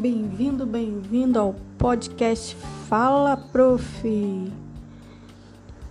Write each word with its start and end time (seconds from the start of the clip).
Bem-vindo, 0.00 0.66
bem-vindo 0.66 1.38
ao 1.38 1.54
podcast 1.78 2.56
Fala 2.88 3.36
Prof. 3.36 4.52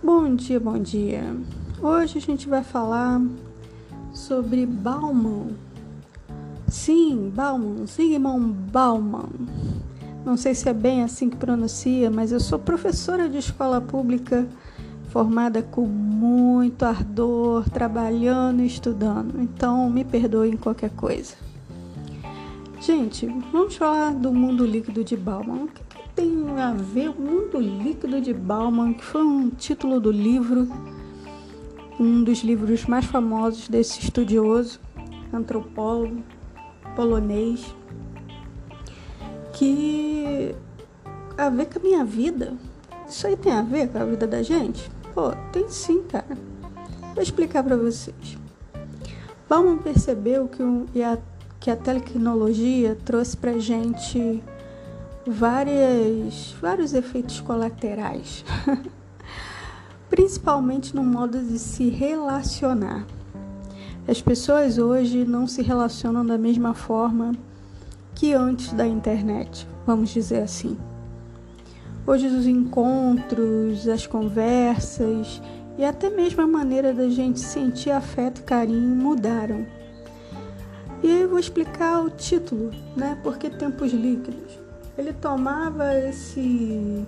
Bom 0.02 0.34
dia, 0.34 0.60
bom 0.60 0.78
dia. 0.78 1.34
Hoje 1.80 2.18
a 2.18 2.20
gente 2.20 2.48
vai 2.48 2.62
falar 2.62 3.20
sobre 4.12 4.66
Bauman. 4.66 5.48
Sim, 6.68 7.32
Bauman, 7.34 7.86
Zygmunt 7.86 8.54
Bauman. 8.70 9.30
Não 10.24 10.36
sei 10.36 10.54
se 10.54 10.68
é 10.68 10.74
bem 10.74 11.02
assim 11.02 11.30
que 11.30 11.36
pronuncia, 11.36 12.10
mas 12.10 12.30
eu 12.30 12.40
sou 12.40 12.58
professora 12.58 13.28
de 13.28 13.38
escola 13.38 13.80
pública 13.80 14.46
formada 15.08 15.62
com 15.62 15.86
muito 15.86 16.84
ardor, 16.84 17.68
trabalhando 17.70 18.60
e 18.62 18.66
estudando. 18.66 19.40
Então, 19.40 19.88
me 19.88 20.04
perdoem 20.04 20.56
qualquer 20.56 20.90
coisa. 20.90 21.43
Gente, 22.86 23.24
vamos 23.50 23.76
falar 23.76 24.12
do 24.12 24.30
mundo 24.30 24.66
líquido 24.66 25.02
de 25.02 25.16
Bauman. 25.16 25.64
O 25.64 25.68
que, 25.68 25.82
que, 25.82 26.08
tem 26.10 26.60
a 26.60 26.70
ver 26.74 27.08
o 27.08 27.14
mundo 27.18 27.58
líquido 27.58 28.20
de 28.20 28.34
Bauman, 28.34 28.92
que 28.92 29.02
foi 29.02 29.22
um 29.22 29.48
título 29.48 29.98
do 29.98 30.10
livro, 30.10 30.68
um 31.98 32.22
dos 32.22 32.40
livros 32.40 32.84
mais 32.84 33.06
famosos 33.06 33.68
desse 33.68 34.00
estudioso, 34.00 34.78
antropólogo 35.32 36.22
polonês, 36.94 37.74
que 39.54 40.54
a 41.38 41.48
ver 41.48 41.64
com 41.64 41.78
a 41.78 41.82
minha 41.82 42.04
vida. 42.04 42.52
Isso 43.08 43.26
aí 43.26 43.34
tem 43.34 43.52
a 43.52 43.62
ver 43.62 43.88
com 43.88 43.96
a 43.96 44.04
vida 44.04 44.26
da 44.26 44.42
gente? 44.42 44.90
Pô, 45.14 45.30
tem 45.52 45.70
sim, 45.70 46.02
cara. 46.02 46.36
Vou 47.14 47.22
explicar 47.22 47.64
para 47.64 47.78
vocês. 47.78 48.36
Bauman 49.48 49.78
percebeu 49.78 50.48
que, 50.48 50.62
um, 50.62 50.84
e 50.94 51.02
a 51.02 51.16
que 51.64 51.70
a 51.70 51.76
tecnologia 51.76 52.94
trouxe 53.06 53.34
para 53.34 53.58
gente 53.58 54.44
várias, 55.26 56.54
vários 56.60 56.92
efeitos 56.92 57.40
colaterais, 57.40 58.44
principalmente 60.10 60.94
no 60.94 61.02
modo 61.02 61.42
de 61.42 61.58
se 61.58 61.88
relacionar. 61.88 63.06
As 64.06 64.20
pessoas 64.20 64.76
hoje 64.76 65.24
não 65.24 65.46
se 65.46 65.62
relacionam 65.62 66.26
da 66.26 66.36
mesma 66.36 66.74
forma 66.74 67.32
que 68.14 68.34
antes 68.34 68.74
da 68.74 68.86
internet, 68.86 69.66
vamos 69.86 70.10
dizer 70.10 70.42
assim. 70.42 70.76
Hoje 72.06 72.26
os 72.26 72.46
encontros, 72.46 73.88
as 73.88 74.06
conversas 74.06 75.40
e 75.78 75.84
até 75.86 76.10
mesmo 76.10 76.42
a 76.42 76.46
maneira 76.46 76.92
da 76.92 77.08
gente 77.08 77.40
sentir 77.40 77.90
afeto 77.90 78.42
e 78.42 78.44
carinho 78.44 78.94
mudaram. 78.94 79.64
E 81.04 81.06
aí 81.06 81.20
eu 81.20 81.28
vou 81.28 81.38
explicar 81.38 82.02
o 82.02 82.08
título, 82.08 82.70
né? 82.96 83.18
Porque 83.22 83.50
tempos 83.50 83.92
líquidos. 83.92 84.58
Ele 84.96 85.12
tomava 85.12 85.94
esse, 85.98 87.04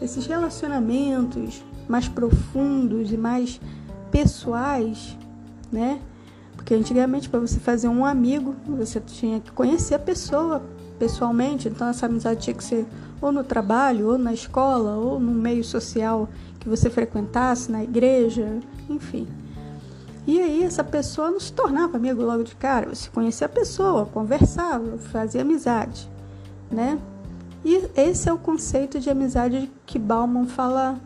esses 0.00 0.26
relacionamentos 0.26 1.60
mais 1.88 2.06
profundos 2.06 3.10
e 3.10 3.16
mais 3.16 3.60
pessoais, 4.12 5.18
né? 5.72 6.00
Porque 6.54 6.72
antigamente 6.72 7.28
para 7.28 7.40
você 7.40 7.58
fazer 7.58 7.88
um 7.88 8.06
amigo, 8.06 8.54
você 8.64 9.00
tinha 9.00 9.40
que 9.40 9.50
conhecer 9.50 9.96
a 9.96 9.98
pessoa 9.98 10.62
pessoalmente, 10.96 11.68
então 11.68 11.88
essa 11.88 12.06
amizade 12.06 12.42
tinha 12.42 12.54
que 12.54 12.62
ser 12.62 12.86
ou 13.20 13.32
no 13.32 13.42
trabalho, 13.42 14.06
ou 14.06 14.18
na 14.18 14.32
escola, 14.32 14.94
ou 14.94 15.18
no 15.18 15.32
meio 15.32 15.64
social 15.64 16.28
que 16.60 16.68
você 16.68 16.88
frequentasse, 16.88 17.72
na 17.72 17.82
igreja, 17.82 18.60
enfim. 18.88 19.26
E 20.26 20.40
aí 20.40 20.62
essa 20.62 20.84
pessoa 20.84 21.30
não 21.30 21.40
se 21.40 21.52
tornava 21.52 21.96
amigo 21.96 22.22
logo 22.22 22.44
de 22.44 22.54
cara, 22.54 22.94
você 22.94 23.10
conhecia 23.10 23.46
a 23.46 23.50
pessoa, 23.50 24.06
conversava, 24.06 24.98
fazia 24.98 25.42
amizade, 25.42 26.08
né? 26.70 26.98
E 27.64 27.88
esse 27.96 28.28
é 28.28 28.32
o 28.32 28.38
conceito 28.38 29.00
de 29.00 29.10
amizade 29.10 29.70
que 29.84 29.98
Bauman 29.98 30.46
fala 30.46 31.00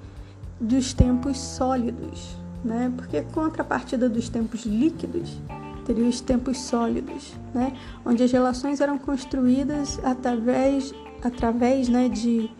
dos 0.61 0.93
tempos 0.93 1.39
sólidos, 1.39 2.37
né? 2.65 2.93
Porque 2.95 3.23
contrapartida 3.23 4.09
dos 4.09 4.29
tempos 4.29 4.65
líquidos, 4.65 5.39
teria 5.87 6.09
os 6.09 6.21
tempos 6.21 6.59
sólidos, 6.61 7.35
né? 7.55 7.73
Onde 8.05 8.23
as 8.23 8.33
relações 8.33 8.81
eram 8.81 8.99
construídas 8.99 9.99
através, 10.03 10.95
através, 11.23 11.89
né, 11.89 12.09
de 12.09 12.51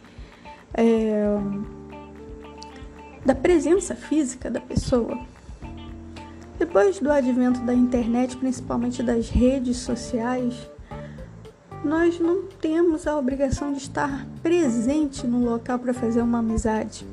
é, 0.73 1.37
da 3.25 3.35
presença 3.35 3.95
física 3.95 4.51
da 4.51 4.61
pessoa, 4.61 5.19
depois 6.59 6.99
do 6.99 7.11
advento 7.13 7.61
da 7.61 7.75
internet, 7.75 8.37
principalmente 8.37 9.03
das 9.03 9.29
redes 9.29 9.77
sociais, 9.79 10.55
nós 11.85 12.19
não 12.19 12.45
temos 12.61 13.07
a 13.07 13.17
obrigação 13.17 13.73
de 13.73 13.79
estar 13.79 14.27
presente 14.43 15.27
no 15.27 15.45
local 15.45 15.79
para 15.79 15.93
fazer 15.93 16.23
uma 16.23 16.39
amizade. 16.39 17.07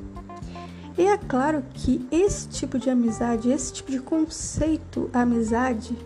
E 0.97 1.01
é 1.05 1.17
claro 1.17 1.63
que 1.73 2.07
esse 2.11 2.47
tipo 2.47 2.79
de 2.79 2.89
amizade, 2.89 3.49
esse 3.49 3.73
tipo 3.73 3.91
de 3.91 3.99
conceito 3.99 5.09
amizade 5.11 5.97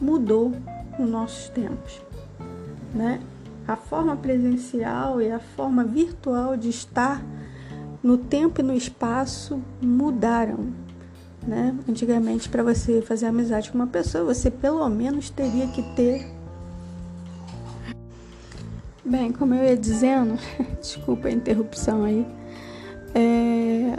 mudou 0.00 0.52
nos 0.98 1.10
nossos 1.10 1.48
tempos, 1.50 2.00
né? 2.94 3.20
A 3.66 3.76
forma 3.76 4.16
presencial 4.16 5.20
e 5.20 5.30
a 5.30 5.40
forma 5.40 5.84
virtual 5.84 6.56
de 6.56 6.68
estar 6.68 7.24
no 8.02 8.18
tempo 8.18 8.60
e 8.60 8.64
no 8.64 8.74
espaço 8.74 9.60
mudaram 9.80 10.83
né? 11.46 11.74
Antigamente, 11.88 12.48
para 12.48 12.62
você 12.62 13.02
fazer 13.02 13.26
amizade 13.26 13.70
com 13.70 13.78
uma 13.78 13.86
pessoa, 13.86 14.24
você 14.24 14.50
pelo 14.50 14.88
menos 14.88 15.30
teria 15.30 15.66
que 15.68 15.82
ter. 15.94 16.26
Bem, 19.04 19.32
como 19.32 19.54
eu 19.54 19.64
ia 19.64 19.76
dizendo, 19.76 20.38
desculpa 20.80 21.28
a 21.28 21.32
interrupção 21.32 22.04
aí. 22.04 22.26
É... 23.14 23.96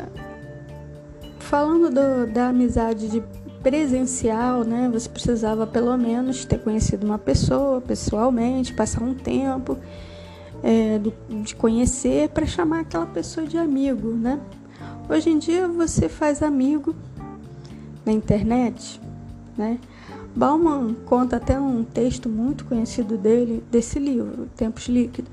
Falando 1.40 1.90
do, 1.90 2.32
da 2.32 2.50
amizade 2.50 3.08
de 3.08 3.24
presencial, 3.62 4.64
né? 4.64 4.90
Você 4.94 5.10
precisava 5.10 5.66
pelo 5.66 5.96
menos 5.98 6.46
ter 6.46 6.60
conhecido 6.60 7.06
uma 7.06 7.18
pessoa 7.18 7.82
pessoalmente, 7.82 8.74
passar 8.74 9.02
um 9.04 9.14
tempo 9.14 9.78
é, 10.64 11.00
do, 11.00 11.14
de 11.44 11.56
conhecer 11.56 12.30
para 12.30 12.46
chamar 12.46 12.82
aquela 12.82 13.06
pessoa 13.06 13.46
de 13.46 13.58
amigo, 13.58 14.10
né? 14.10 14.40
Hoje 15.08 15.30
em 15.30 15.38
dia 15.38 15.68
você 15.68 16.10
faz 16.10 16.42
amigo 16.42 16.96
na 18.06 18.12
internet, 18.12 19.02
né? 19.58 19.80
Bauman 20.36 20.94
conta 21.06 21.38
até 21.38 21.58
um 21.58 21.84
texto 21.84 22.28
muito 22.28 22.66
conhecido 22.66 23.18
dele, 23.18 23.64
desse 23.72 23.98
livro, 23.98 24.50
Tempos 24.56 24.88
Líquidos, 24.88 25.32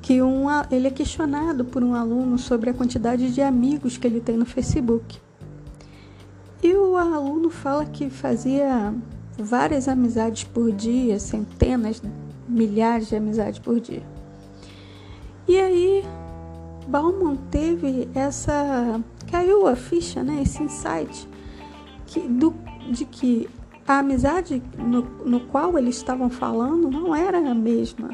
que 0.00 0.22
um, 0.22 0.46
ele 0.70 0.86
é 0.86 0.90
questionado 0.90 1.64
por 1.64 1.82
um 1.82 1.94
aluno 1.94 2.38
sobre 2.38 2.70
a 2.70 2.74
quantidade 2.74 3.34
de 3.34 3.42
amigos 3.42 3.98
que 3.98 4.06
ele 4.06 4.20
tem 4.20 4.36
no 4.36 4.46
Facebook. 4.46 5.18
E 6.62 6.72
o 6.74 6.96
aluno 6.96 7.50
fala 7.50 7.84
que 7.84 8.08
fazia 8.08 8.94
várias 9.36 9.88
amizades 9.88 10.44
por 10.44 10.70
dia, 10.70 11.18
centenas, 11.18 12.00
milhares 12.48 13.08
de 13.08 13.16
amizades 13.16 13.58
por 13.58 13.80
dia. 13.80 14.02
E 15.46 15.58
aí, 15.58 16.04
Bauman 16.86 17.36
teve 17.50 18.08
essa. 18.14 19.00
caiu 19.30 19.66
a 19.66 19.74
ficha, 19.74 20.22
né? 20.22 20.42
Esse 20.42 20.62
insight 20.62 21.28
que, 22.08 22.20
do, 22.20 22.54
de 22.90 23.04
que 23.04 23.48
a 23.86 23.98
amizade 23.98 24.62
no, 24.76 25.02
no 25.24 25.40
qual 25.40 25.78
eles 25.78 25.96
estavam 25.96 26.28
falando 26.28 26.90
não 26.90 27.14
era 27.14 27.38
a 27.38 27.54
mesma. 27.54 28.10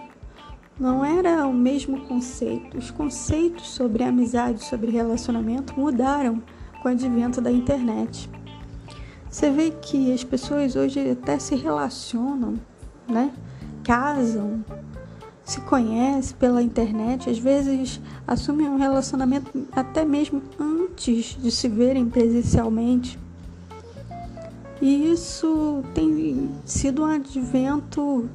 Não 0.78 1.05
era 1.05 1.47
o 1.47 1.53
mesmo 1.53 2.00
conceito. 2.06 2.77
Os 2.77 2.91
conceitos 2.91 3.71
sobre 3.71 4.03
amizade, 4.03 4.65
sobre 4.65 4.91
relacionamento 4.91 5.78
mudaram 5.78 6.43
com 6.83 6.88
o 6.88 6.93
advento 6.93 7.41
da 7.41 7.50
internet. 7.50 8.28
Você 9.31 9.50
vê 9.50 9.71
que 9.71 10.12
as 10.12 10.25
pessoas 10.25 10.74
hoje 10.74 11.10
até 11.10 11.39
se 11.39 11.54
relacionam, 11.54 12.54
né? 13.09 13.33
Casam, 13.84 14.65
se 15.45 15.60
conhecem 15.60 16.36
pela 16.36 16.63
internet, 16.63 17.30
às 17.30 17.39
vezes 17.39 18.01
assumem 18.27 18.68
um 18.68 18.77
relacionamento 18.77 19.66
até 19.72 20.04
mesmo 20.04 20.42
antes 20.59 21.36
de 21.41 21.51
se 21.51 21.68
verem 21.68 22.09
presencialmente. 22.09 23.18
E 24.80 25.10
isso 25.10 25.82
tem 25.94 26.50
sido 26.65 27.03
um 27.03 27.06
advento 27.06 28.28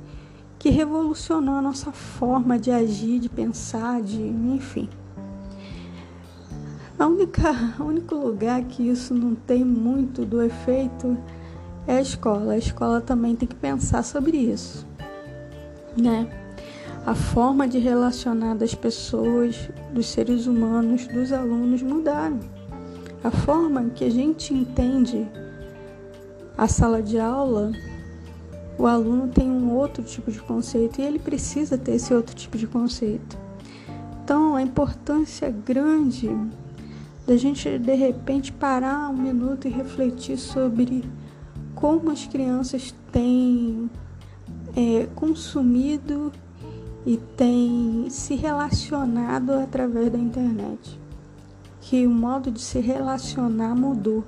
que 0.57 0.69
revolucionou 0.69 1.55
a 1.55 1.61
nossa 1.61 1.91
forma 1.91 2.57
de 2.57 2.71
agir, 2.71 3.19
de 3.19 3.29
pensar, 3.29 4.01
de 4.01 4.21
enfim. 4.21 4.89
A 6.97 7.07
única, 7.07 7.53
o 7.79 7.83
único 7.83 8.15
lugar 8.15 8.61
que 8.63 8.89
isso 8.89 9.13
não 9.13 9.33
tem 9.33 9.63
muito 9.63 10.25
do 10.25 10.41
efeito 10.41 11.17
é 11.87 11.97
a 11.97 12.01
escola. 12.01 12.53
A 12.53 12.57
escola 12.57 12.99
também 12.99 13.37
tem 13.37 13.47
que 13.47 13.55
pensar 13.55 14.03
sobre 14.03 14.35
isso, 14.35 14.85
né? 15.95 16.29
A 17.05 17.15
forma 17.15 17.67
de 17.67 17.79
relacionar 17.79 18.55
das 18.55 18.75
pessoas, 18.75 19.69
dos 19.93 20.07
seres 20.07 20.45
humanos, 20.45 21.07
dos 21.07 21.31
alunos 21.31 21.81
mudaram. 21.81 22.39
A 23.23 23.31
forma 23.31 23.85
que 23.95 24.03
a 24.03 24.11
gente 24.11 24.53
entende 24.53 25.25
a 26.59 26.67
sala 26.67 27.01
de 27.01 27.17
aula 27.17 27.71
o 28.77 28.85
aluno 28.85 29.29
tem 29.29 29.49
um 29.49 29.73
outro 29.73 30.03
tipo 30.03 30.29
de 30.29 30.41
conceito 30.41 30.99
e 30.99 31.05
ele 31.05 31.17
precisa 31.17 31.77
ter 31.77 31.93
esse 31.93 32.13
outro 32.13 32.35
tipo 32.35 32.57
de 32.57 32.67
conceito. 32.67 33.37
Então, 34.21 34.55
a 34.55 34.61
importância 34.61 35.49
grande 35.49 36.29
da 37.25 37.37
gente 37.37 37.79
de 37.79 37.95
repente 37.95 38.51
parar 38.51 39.09
um 39.09 39.15
minuto 39.15 39.69
e 39.69 39.71
refletir 39.71 40.37
sobre 40.37 41.05
como 41.75 42.11
as 42.11 42.25
crianças 42.25 42.93
têm 43.09 43.89
é, 44.75 45.07
consumido 45.15 46.31
e 47.05 47.15
têm 47.37 48.07
se 48.09 48.35
relacionado 48.35 49.51
através 49.51 50.11
da 50.11 50.17
internet. 50.17 50.99
Que 51.79 52.05
o 52.05 52.09
modo 52.09 52.51
de 52.51 52.59
se 52.59 52.79
relacionar 52.79 53.73
mudou, 53.75 54.25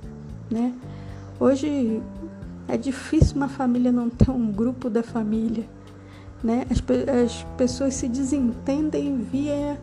né? 0.50 0.72
Hoje 1.38 2.00
é 2.72 2.76
difícil 2.78 3.36
uma 3.36 3.48
família 3.48 3.92
não 3.92 4.08
ter 4.08 4.30
um 4.30 4.50
grupo 4.50 4.88
da 4.88 5.02
família, 5.02 5.68
né? 6.42 6.64
As, 6.70 6.82
as 7.22 7.44
pessoas 7.58 7.92
se 7.92 8.08
desentendem 8.08 9.18
via 9.18 9.78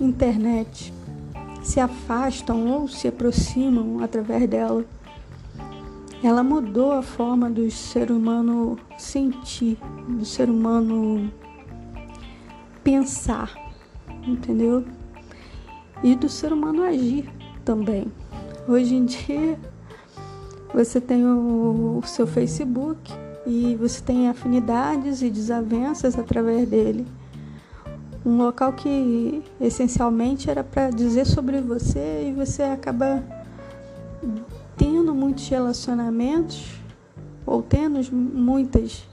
internet, 0.00 0.92
se 1.62 1.78
afastam 1.78 2.66
ou 2.66 2.88
se 2.88 3.06
aproximam 3.06 4.02
através 4.02 4.50
dela. 4.50 4.84
Ela 6.24 6.42
mudou 6.42 6.90
a 6.90 7.02
forma 7.02 7.48
do 7.48 7.70
ser 7.70 8.10
humano 8.10 8.80
sentir, 8.98 9.78
do 10.08 10.24
ser 10.24 10.50
humano 10.50 11.30
pensar, 12.82 13.54
entendeu? 14.26 14.84
E 16.02 16.16
do 16.16 16.28
ser 16.28 16.52
humano 16.52 16.82
agir 16.82 17.30
também. 17.64 18.10
Hoje 18.66 18.96
em 18.96 19.04
dia, 19.04 19.56
você 20.74 21.00
tem 21.00 21.24
o, 21.24 22.02
seu 22.04 22.26
Facebook 22.26 23.12
e 23.46 23.76
você 23.76 24.02
tem 24.02 24.28
afinidades 24.28 25.22
e 25.22 25.30
desavenças 25.30 26.18
através 26.18 26.68
dele. 26.68 27.06
Um 28.26 28.38
local 28.38 28.72
que 28.72 29.42
essencialmente 29.60 30.50
era 30.50 30.64
para 30.64 30.90
dizer 30.90 31.26
sobre 31.26 31.60
você 31.60 32.28
e 32.28 32.32
você 32.32 32.64
acaba 32.64 33.22
tendo 34.76 35.14
muitos 35.14 35.48
relacionamentos 35.48 36.74
ou 37.46 37.62
tendo 37.62 38.00
muitas 38.12 39.06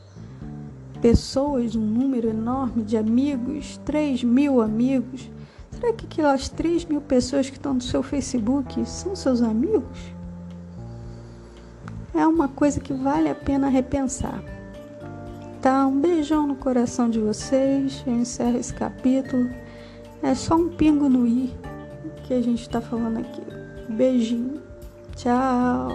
pessoas, 1.00 1.76
um 1.76 1.82
número 1.82 2.30
enorme 2.30 2.84
de 2.84 2.98
amigos, 2.98 3.80
3 3.86 4.24
mil 4.24 4.62
amigos. 4.62 5.30
Será 5.70 5.94
que 5.94 6.06
aquelas 6.06 6.50
3 6.50 6.86
mil 6.86 7.02
pessoas 7.02 7.50
que 7.50 7.58
estão 7.58 7.76
no 7.76 7.82
seu 7.82 8.02
Facebook 8.02 8.84
são 8.88 9.16
seus 9.16 9.42
amigos? 9.42 10.21
É 12.14 12.26
uma 12.28 12.48
coisa 12.48 12.80
que 12.80 12.94
vale 12.94 13.30
a 13.30 13.36
pena 13.36 13.70
repensar. 13.70 14.44
Tá, 15.62 15.86
um 15.86 16.00
beijão 16.00 16.48
no 16.48 16.56
coração 16.56 17.10
de 17.10 17.20
vocês. 17.20 18.04
Eu 18.06 18.14
encerro 18.14 18.58
esse 18.58 18.74
capítulo. 18.74 19.50
É 20.22 20.36
só 20.36 20.56
um 20.56 20.70
pingo 20.70 21.08
no 21.08 21.28
i 21.28 21.54
que 22.24 22.34
a 22.34 22.42
gente 22.42 22.62
está 22.62 22.82
falando 22.82 23.20
aqui. 23.20 23.42
Beijinho. 23.90 24.62
Tchau. 25.16 25.90